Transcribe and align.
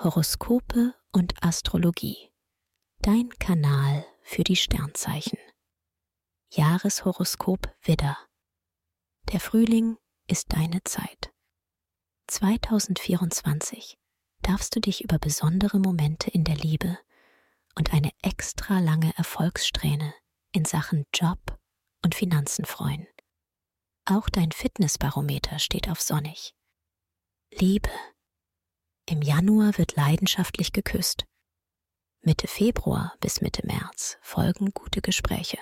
Horoskope 0.00 0.94
und 1.10 1.34
Astrologie. 1.42 2.30
Dein 3.00 3.30
Kanal 3.40 4.06
für 4.22 4.44
die 4.44 4.54
Sternzeichen. 4.54 5.40
Jahreshoroskop 6.52 7.74
Widder. 7.82 8.16
Der 9.32 9.40
Frühling 9.40 9.96
ist 10.28 10.52
deine 10.52 10.84
Zeit. 10.84 11.32
2024 12.28 13.98
darfst 14.42 14.76
du 14.76 14.80
dich 14.80 15.02
über 15.02 15.18
besondere 15.18 15.80
Momente 15.80 16.30
in 16.30 16.44
der 16.44 16.56
Liebe 16.56 16.96
und 17.74 17.92
eine 17.92 18.12
extra 18.22 18.78
lange 18.78 19.12
Erfolgssträhne 19.16 20.14
in 20.52 20.64
Sachen 20.64 21.06
Job 21.12 21.58
und 22.04 22.14
Finanzen 22.14 22.66
freuen. 22.66 23.08
Auch 24.04 24.28
dein 24.28 24.52
Fitnessbarometer 24.52 25.58
steht 25.58 25.88
auf 25.88 26.00
sonnig. 26.00 26.54
Liebe 27.50 27.90
im 29.10 29.22
Januar 29.22 29.78
wird 29.78 29.96
leidenschaftlich 29.96 30.72
geküsst. 30.72 31.24
Mitte 32.20 32.46
Februar 32.46 33.14
bis 33.20 33.40
Mitte 33.40 33.66
März 33.66 34.18
folgen 34.20 34.70
gute 34.72 35.00
Gespräche. 35.00 35.58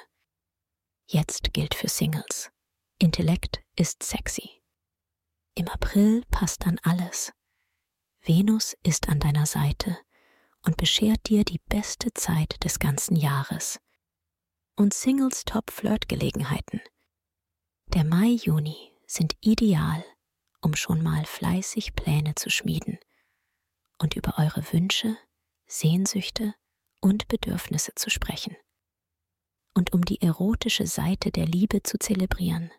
Jetzt 1.06 1.52
gilt 1.52 1.74
für 1.74 1.88
Singles. 1.88 2.50
Intellekt 2.98 3.62
ist 3.76 4.02
sexy. 4.02 4.50
Im 5.54 5.68
April 5.68 6.24
passt 6.30 6.66
dann 6.66 6.80
alles. 6.82 7.32
Venus 8.22 8.76
ist 8.82 9.08
an 9.08 9.20
deiner 9.20 9.46
Seite 9.46 9.96
und 10.62 10.76
beschert 10.76 11.28
dir 11.28 11.44
die 11.44 11.60
beste 11.68 12.12
Zeit 12.14 12.56
des 12.64 12.80
ganzen 12.80 13.14
Jahres. 13.14 13.78
Und 14.74 14.92
Singles 14.92 15.44
Top 15.44 15.70
Flirtgelegenheiten. 15.70 16.80
Der 17.94 18.04
Mai, 18.04 18.30
Juni 18.42 18.92
sind 19.06 19.36
ideal, 19.40 20.04
um 20.60 20.74
schon 20.74 21.02
mal 21.02 21.24
fleißig 21.24 21.94
Pläne 21.94 22.34
zu 22.34 22.50
schmieden 22.50 22.98
und 23.98 24.16
über 24.16 24.38
eure 24.38 24.72
Wünsche, 24.72 25.16
Sehnsüchte 25.66 26.54
und 27.00 27.28
Bedürfnisse 27.28 27.94
zu 27.94 28.10
sprechen. 28.10 28.56
Und 29.74 29.92
um 29.92 30.04
die 30.04 30.22
erotische 30.22 30.86
Seite 30.86 31.30
der 31.30 31.46
Liebe 31.46 31.82
zu 31.82 31.98
zelebrieren. 31.98 32.70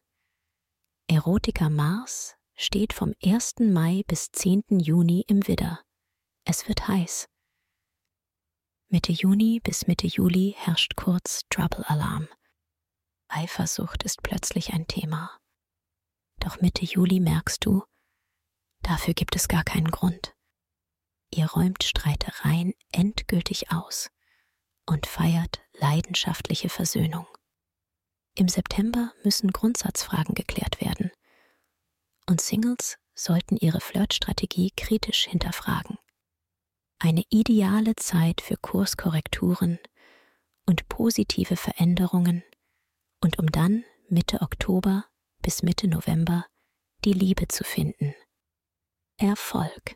Erotiker 1.08 1.70
Mars 1.70 2.36
steht 2.56 2.94
vom 2.94 3.14
1. 3.24 3.56
Mai 3.59 4.04
bis 4.08 4.32
10. 4.32 4.64
Juni 4.70 5.24
im 5.28 5.48
Widder. 5.48 5.82
Es 6.44 6.68
wird 6.68 6.88
heiß. 6.88 7.28
Mitte 8.90 9.12
Juni 9.12 9.59
bis 9.62 9.86
Mitte 9.88 10.08
Juli 10.08 10.56
herrscht 10.58 10.96
kurz 10.96 11.42
Trouble 11.50 11.84
Alarm. 11.88 12.28
Eifersucht 13.28 14.04
ist 14.04 14.24
plötzlich 14.24 14.74
ein 14.74 14.88
Thema. 14.88 15.38
Doch 16.40 16.62
Mitte 16.62 16.86
Juli 16.86 17.20
merkst 17.20 17.66
du, 17.66 17.84
dafür 18.81 19.14
gibt 19.14 19.36
es 19.36 19.48
gar 19.48 19.64
keinen 19.64 19.92
Grund. 19.92 20.37
Ihr 21.30 21.47
räumt 21.47 21.83
Streitereien 21.83 22.73
endgültig 22.92 23.72
aus 23.72 24.09
und 24.86 25.06
feiert 25.06 25.59
leidenschaftliche 25.73 26.69
Versöhnung. 26.69 27.28
Im 28.36 28.47
September 28.47 29.11
müssen 29.23 29.52
Grundsatzfragen 29.52 30.36
geklärt 30.36 30.80
werden 30.81 31.11
und 32.28 32.42
Singles 32.42 32.97
sollten 33.16 33.58
ihre 33.58 33.81
Flirtstrategie 33.81 34.72
kritisch 34.75 35.25
hinterfragen. 35.25 35.97
Eine 37.00 37.23
ideale 37.30 37.95
Zeit 37.95 38.41
für 38.41 38.58
Kurskorrekturen 38.58 39.80
und 40.66 40.88
positive 40.89 41.56
Veränderungen 41.56 42.44
und 43.22 43.39
um 43.39 43.52
dann 43.52 43.84
Mitte 44.09 44.41
Oktober 44.41 45.06
bis 45.41 45.64
Mitte 45.64 45.88
November 45.88 46.45
die 47.06 47.14
Liebe 47.14 47.47
zu 47.47 47.64
finden. 47.64 48.14
Erfolg. 49.17 49.95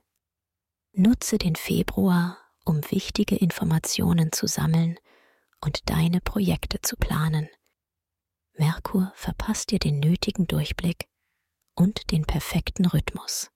Nutze 0.93 1.37
den 1.37 1.55
Februar, 1.55 2.37
um 2.65 2.81
wichtige 2.91 3.35
Informationen 3.37 4.31
zu 4.33 4.47
sammeln 4.47 4.99
und 5.61 5.89
deine 5.89 6.19
Projekte 6.19 6.81
zu 6.81 6.97
planen. 6.97 7.47
Merkur 8.53 9.13
verpasst 9.15 9.71
dir 9.71 9.79
den 9.79 9.99
nötigen 9.99 10.47
Durchblick 10.47 11.07
und 11.75 12.11
den 12.11 12.25
perfekten 12.25 12.85
Rhythmus. 12.85 13.49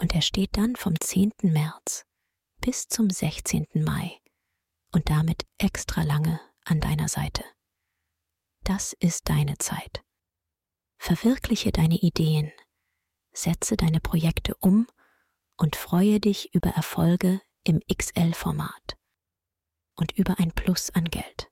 Und 0.00 0.14
er 0.14 0.22
steht 0.22 0.56
dann 0.56 0.76
vom 0.76 0.94
10. 1.00 1.32
März 1.42 2.04
bis 2.60 2.86
zum 2.86 3.10
16. 3.10 3.66
Mai 3.74 4.20
und 4.92 5.10
damit 5.10 5.44
extra 5.58 6.02
lange 6.02 6.40
an 6.64 6.80
deiner 6.80 7.08
Seite. 7.08 7.44
Das 8.62 8.92
ist 9.00 9.28
deine 9.28 9.58
Zeit. 9.58 10.04
Verwirkliche 10.98 11.72
deine 11.72 11.96
Ideen, 11.96 12.52
setze 13.32 13.76
deine 13.76 14.00
Projekte 14.00 14.54
um 14.60 14.86
und 15.58 15.76
freue 15.76 16.20
dich 16.20 16.54
über 16.54 16.70
Erfolge 16.70 17.42
im 17.64 17.80
XL-Format 17.92 18.96
und 19.96 20.12
über 20.12 20.38
ein 20.38 20.52
Plus 20.52 20.90
an 20.90 21.04
Geld. 21.04 21.50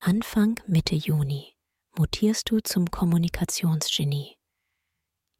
Anfang 0.00 0.60
Mitte 0.66 0.94
Juni 0.94 1.54
mutierst 1.96 2.50
du 2.50 2.60
zum 2.60 2.90
Kommunikationsgenie. 2.90 4.36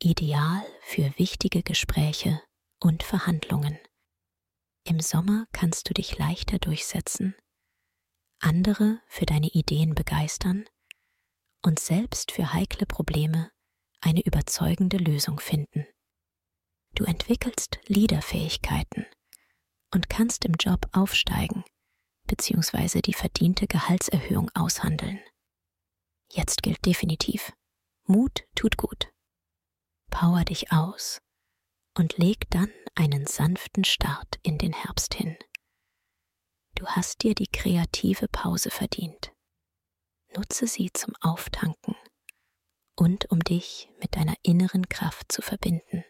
Ideal 0.03 0.62
für 0.83 1.17
wichtige 1.17 1.62
Gespräche 1.62 2.43
und 2.81 3.03
Verhandlungen. 3.03 3.78
Im 4.84 5.00
Sommer 5.00 5.47
kannst 5.53 5.88
du 5.88 5.94
dich 5.94 6.19
leichter 6.19 6.59
durchsetzen, 6.59 7.34
andere 8.41 9.00
für 9.06 9.27
deine 9.27 9.49
Ideen 9.49 9.94
begeistern 9.94 10.65
und 11.62 11.78
selbst 11.78 12.33
für 12.33 12.53
heikle 12.53 12.87
Probleme 12.87 13.50
eine 14.00 14.25
überzeugende 14.25 14.97
Lösung 14.97 15.41
finden. 15.41 15.87
Du 16.99 17.05
entwickelst 17.05 17.79
Leaderfähigkeiten 17.87 19.07
und 19.95 20.11
kannst 20.11 20.45
im 20.45 20.55
Job 20.55 20.89
aufsteigen 20.91 21.63
bzw. 22.27 23.03
die 23.03 23.15
verdiente 23.15 23.69
Gehaltserhöhung 23.69 24.51
aushandeln. 24.55 25.21
Jetzt 26.33 26.61
gilt 26.65 26.85
definitiv, 26.85 27.53
Mut 28.09 28.43
tut 28.57 28.79
gut. 28.79 29.13
Power 30.11 30.45
dich 30.45 30.73
aus 30.73 31.21
und 31.97 32.19
leg 32.19 32.51
dann 32.51 32.73
einen 32.97 33.29
sanften 33.29 33.85
Start 33.85 34.41
in 34.43 34.59
den 34.59 34.73
Herbst 34.73 35.15
hin. 35.15 35.37
Du 36.75 36.85
hast 36.85 37.23
dir 37.23 37.37
die 37.37 37.47
kreative 37.47 38.27
Pause 38.27 38.73
verdient. 38.73 39.33
Nutze 40.35 40.67
sie 40.67 40.91
zum 40.93 41.15
Auftanken 41.21 41.95
und 42.97 43.31
um 43.31 43.39
dich 43.39 43.89
mit 44.01 44.17
deiner 44.17 44.35
inneren 44.43 44.89
Kraft 44.89 45.31
zu 45.31 45.43
verbinden. 45.43 46.03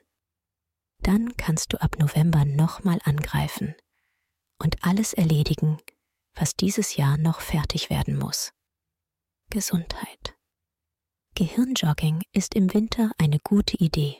Dann 1.08 1.34
kannst 1.38 1.72
du 1.72 1.80
ab 1.80 1.98
November 1.98 2.44
nochmal 2.44 2.98
angreifen 3.02 3.74
und 4.62 4.84
alles 4.84 5.14
erledigen, 5.14 5.78
was 6.34 6.54
dieses 6.54 6.96
Jahr 6.96 7.16
noch 7.16 7.40
fertig 7.40 7.88
werden 7.88 8.18
muss. 8.18 8.52
Gesundheit. 9.48 10.36
Gehirnjogging 11.34 12.24
ist 12.32 12.54
im 12.54 12.74
Winter 12.74 13.10
eine 13.16 13.38
gute 13.38 13.78
Idee. 13.78 14.18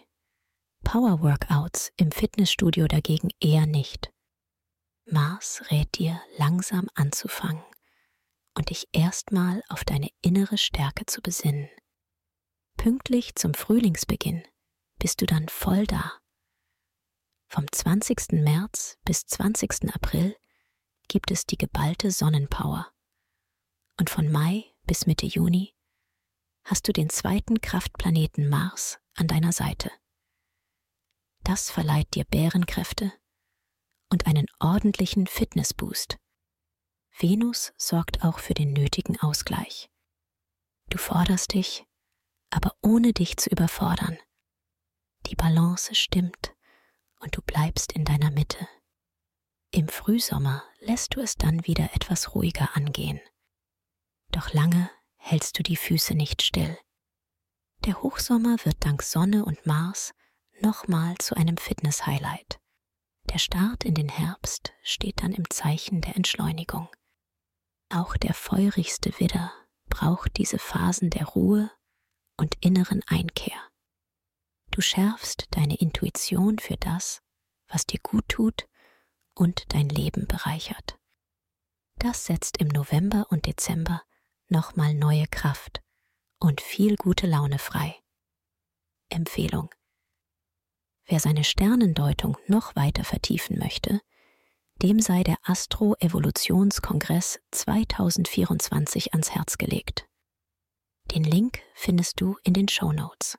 Power-Workouts 0.83 1.93
im 1.99 2.11
Fitnessstudio 2.11 2.87
dagegen 2.87 3.29
eher 3.39 3.67
nicht. 3.67 4.11
Mars 5.05 5.61
rät 5.71 5.99
dir, 5.99 6.23
langsam 6.39 6.89
anzufangen 6.95 7.63
und 8.57 8.71
dich 8.71 8.89
erstmal 8.93 9.63
auf 9.69 9.85
deine 9.85 10.09
innere 10.23 10.57
Stärke 10.57 11.05
zu 11.05 11.21
besinnen. 11.21 11.69
Pünktlich 12.79 13.35
zum 13.35 13.53
Frühlingsbeginn 13.53 14.43
bist 14.99 15.21
du 15.21 15.27
dann 15.27 15.51
voll 15.51 15.87
da 15.87 16.19
vom 17.49 17.67
20. 17.71 18.33
März 18.33 18.99
bis 19.05 19.27
20. 19.27 19.95
April 19.95 20.37
gibt 21.09 21.31
es 21.31 21.47
die 21.47 21.57
geballte 21.57 22.11
Sonnenpower. 22.11 22.93
Und 23.99 24.11
von 24.11 24.31
Mai 24.31 24.65
bis 24.87 25.07
Mitte 25.07 25.27
Juni 25.27 25.75
hast 26.65 26.87
du 26.87 26.93
den 26.93 27.09
zweiten 27.09 27.61
Kraftplaneten 27.63 28.49
Mars 28.49 28.99
an 29.15 29.27
deiner 29.27 29.53
Seite. 29.53 29.91
Das 31.43 31.71
verleiht 31.71 32.15
dir 32.15 32.25
Bärenkräfte 32.25 33.13
und 34.11 34.27
einen 34.27 34.47
ordentlichen 34.61 35.27
Fitnessboost. 35.27 36.19
Venus 37.19 37.73
sorgt 37.79 38.23
auch 38.23 38.39
für 38.39 38.55
den 38.55 38.75
nötigen 38.75 39.19
Ausgleich. 39.21 39.91
Du 40.91 40.99
forderst 40.99 41.55
dich, 41.55 41.87
aber 42.51 42.77
ohne 42.83 43.15
dich 43.15 43.39
zu 43.39 43.49
überfordern. 43.49 44.19
Die 45.27 45.35
Balance 45.35 45.95
stimmt 45.95 46.55
und 47.21 47.37
du 47.37 47.43
bleibst 47.43 47.93
in 47.93 48.05
deiner 48.05 48.31
Mitte. 48.31 48.69
Im 49.71 49.89
Frühsommer 49.89 50.63
lässt 50.81 51.15
du 51.15 51.21
es 51.21 51.37
dann 51.37 51.67
wieder 51.67 51.95
etwas 51.95 52.35
ruhiger 52.35 52.75
angehen. 52.75 53.21
Doch 54.31 54.53
lange 54.53 54.91
hältst 55.17 55.59
du 55.59 55.63
die 55.63 55.77
Füße 55.77 56.15
nicht 56.15 56.43
still. 56.43 56.79
Der 57.85 58.03
Hochsommer 58.03 58.57
wird 58.65 58.85
dank 58.85 59.03
Sonne 59.03 59.45
und 59.45 59.67
Mars 59.67 60.15
nochmal 60.61 61.17
zu 61.19 61.37
einem 61.37 61.57
Fitness-Highlight. 61.57 62.59
Der 63.31 63.39
Start 63.39 63.85
in 63.85 63.95
den 63.95 64.09
Herbst 64.09 64.73
steht 64.83 65.23
dann 65.23 65.33
im 65.33 65.49
Zeichen 65.51 66.01
der 66.01 66.17
Entschleunigung. 66.17 66.89
Auch 67.91 68.17
der 68.17 68.35
feurigste 68.35 69.19
Widder 69.21 69.53
braucht 69.89 70.37
diese 70.39 70.59
Phasen 70.59 71.11
der 71.11 71.27
Ruhe 71.27 71.71
und 72.37 72.57
inneren 72.61 73.03
Einkehr. 73.07 73.68
Du 74.79 74.83
schärfst 74.83 75.49
deine 75.51 75.75
Intuition 75.75 76.61
für 76.61 76.77
das, 76.77 77.21
was 77.67 77.85
dir 77.85 77.99
gut 78.01 78.29
tut 78.29 78.69
und 79.35 79.75
dein 79.75 79.89
Leben 79.89 80.29
bereichert. 80.29 80.97
Das 81.97 82.27
setzt 82.27 82.59
im 82.59 82.69
November 82.69 83.27
und 83.31 83.47
Dezember 83.47 84.05
nochmal 84.47 84.95
neue 84.95 85.27
Kraft 85.27 85.83
und 86.39 86.61
viel 86.61 86.95
gute 86.95 87.27
Laune 87.27 87.59
frei. 87.59 87.97
Empfehlung. 89.09 89.69
Wer 91.07 91.19
seine 91.19 91.43
Sternendeutung 91.43 92.37
noch 92.47 92.77
weiter 92.77 93.03
vertiefen 93.03 93.59
möchte, 93.59 94.01
dem 94.81 95.01
sei 95.01 95.25
der 95.25 95.39
Astro-Evolutionskongress 95.43 97.41
2024 97.51 99.13
ans 99.13 99.33
Herz 99.33 99.59
gelegt. 99.59 100.07
Den 101.11 101.25
Link 101.25 101.59
findest 101.75 102.21
du 102.21 102.37
in 102.45 102.55
den 102.55 102.69
Show 102.69 102.93
Notes. 102.93 103.39